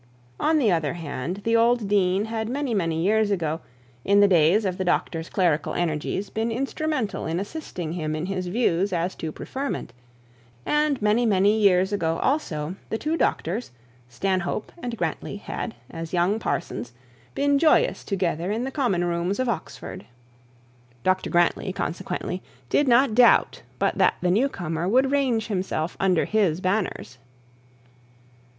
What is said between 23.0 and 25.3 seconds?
doubt but that the new comer would